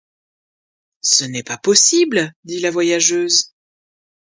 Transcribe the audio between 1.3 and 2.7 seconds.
pas possible! dit